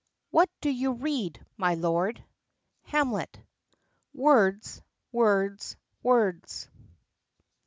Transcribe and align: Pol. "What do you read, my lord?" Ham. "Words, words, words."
Pol. 0.31 0.37
"What 0.39 0.49
do 0.61 0.71
you 0.71 0.93
read, 0.93 1.45
my 1.57 1.75
lord?" 1.75 2.23
Ham. 2.85 3.13
"Words, 4.15 4.81
words, 5.11 5.75
words." 6.01 6.67